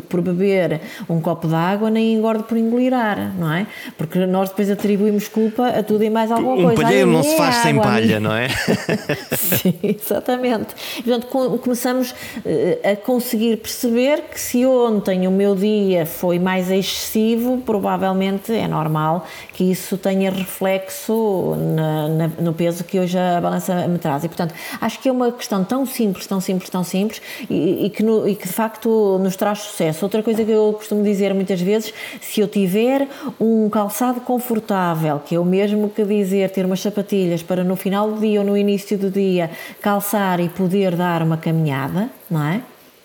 [0.08, 3.66] por beber um copo de água, nem engordo por engolir ar, não é?
[3.96, 6.80] Porque nós depois atribuímos culpa a tudo e mais alguma um coisa.
[6.80, 8.48] Um palheiro não se faz água, sem palha, não é?
[9.32, 10.74] Sim, exatamente.
[11.02, 11.28] Portanto,
[11.60, 18.52] começamos eh, a conseguir perceber que se ontem o meu dia foi mais excessivo, provavelmente
[18.52, 23.98] é normal que isso tenha reflexo na, na, no peso que hoje a balança me
[23.98, 24.24] traz.
[24.24, 27.90] E, portanto, acho que é uma questão tão simples, tão simples, tão simples e, e,
[27.90, 30.04] que, no, e que de facto nos traz sucesso.
[30.04, 33.08] Outra coisa que eu costumo dizer muitas vezes, se eu tiver
[33.40, 38.10] um calçado confortável, que é o mesmo que dizer ter umas sapatilhas para no final
[38.10, 42.60] do dia ou no início do dia calçar e poder dar uma caminhada, não é?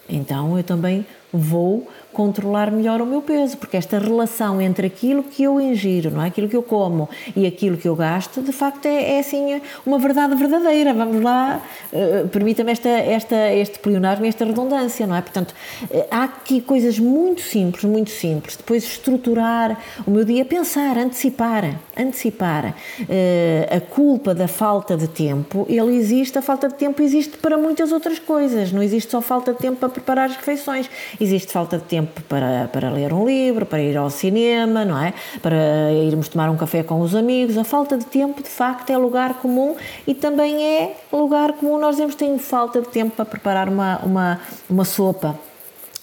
[0.09, 1.87] Então eu também vou
[2.17, 6.25] controlar melhor o meu peso, porque esta relação entre aquilo que eu ingiro, não é?
[6.29, 9.99] aquilo que eu como e aquilo que eu gasto, de facto é, é assim uma
[9.99, 10.95] verdade verdadeira.
[10.95, 11.61] Vamos lá,
[11.93, 15.21] uh, permita-me esta, esta, este pleonasmo e esta redundância, não é?
[15.21, 15.53] Portanto,
[15.91, 18.55] uh, há aqui coisas muito simples, muito simples.
[18.55, 22.73] Depois estruturar o meu dia, pensar, antecipar, antecipar.
[23.01, 27.59] Uh, a culpa da falta de tempo, ele existe, a falta de tempo existe para
[27.59, 28.71] muitas outras coisas.
[28.71, 30.89] Não existe só falta de tempo para preparar as refeições,
[31.21, 35.01] existe falta de tempo tempo para, para ler um livro, para ir ao cinema, não
[35.01, 35.13] é?
[35.41, 37.57] Para irmos tomar um café com os amigos.
[37.57, 41.77] A falta de tempo, de facto, é lugar comum e também é lugar comum.
[41.77, 44.39] Nós dizemos que tenho falta de tempo para preparar uma, uma,
[44.69, 45.37] uma sopa.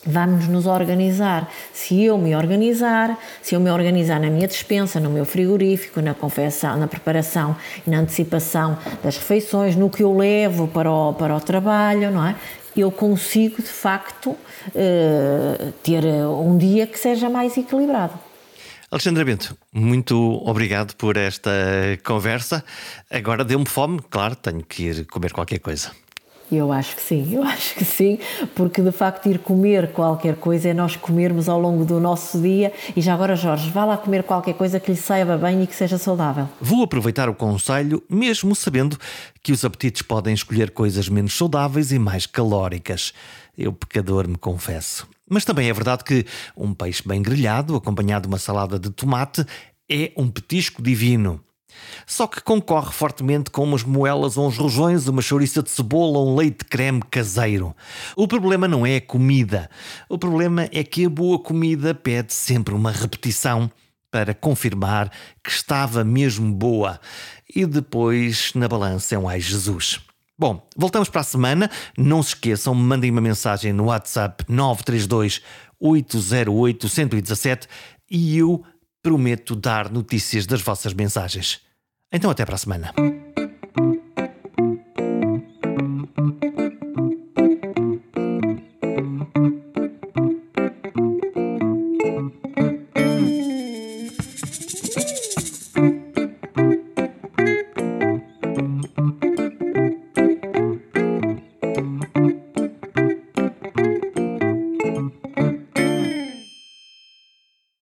[0.07, 1.50] Vamos nos organizar.
[1.72, 6.12] Se eu me organizar, se eu me organizar na minha despensa, no meu frigorífico, na
[6.12, 11.34] confecção, na preparação e na antecipação das refeições, no que eu levo para o, para
[11.34, 12.34] o trabalho, não é?
[12.77, 14.37] Eu consigo de facto
[14.75, 18.18] eh, ter um dia que seja mais equilibrado.
[18.91, 20.16] Alexandra Bento, muito
[20.49, 21.51] obrigado por esta
[22.05, 22.64] conversa.
[23.11, 25.91] Agora deu-me fome, claro, tenho que ir comer qualquer coisa.
[26.53, 28.18] Eu acho que sim, eu acho que sim,
[28.55, 32.72] porque de facto ir comer qualquer coisa é nós comermos ao longo do nosso dia.
[32.95, 35.74] E já agora, Jorge, vá lá comer qualquer coisa que lhe saiba bem e que
[35.74, 36.49] seja saudável.
[36.61, 38.99] Vou aproveitar o conselho, mesmo sabendo
[39.42, 43.12] que os apetites podem escolher coisas menos saudáveis e mais calóricas.
[43.57, 45.09] Eu, pecador, me confesso.
[45.28, 46.26] Mas também é verdade que
[46.57, 49.45] um peixe bem grelhado, acompanhado de uma salada de tomate,
[49.90, 51.40] é um petisco divino.
[52.07, 56.33] Só que concorre fortemente com umas moelas ou uns rojões, uma chouriça de cebola ou
[56.33, 57.75] um leite creme caseiro.
[58.16, 59.70] O problema não é a comida.
[60.09, 63.70] O problema é que a boa comida pede sempre uma repetição
[64.11, 65.11] para confirmar
[65.43, 67.01] que estava mesmo boa.
[67.55, 70.01] E depois, na balança, é um ai Jesus.
[70.39, 71.70] Bom, voltamos para a semana.
[71.97, 75.41] Não se esqueçam, mandem uma mensagem no WhatsApp 932
[75.81, 77.68] 808 117
[78.11, 78.64] e eu
[79.03, 81.61] prometo dar notícias das vossas mensagens.
[82.15, 82.95] Então, até para a semana.